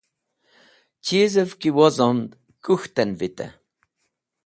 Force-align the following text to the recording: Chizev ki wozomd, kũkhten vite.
Chizev 1.05 1.49
ki 1.61 1.69
wozomd, 1.77 2.29
kũkhten 2.63 3.11
vite. 3.19 3.47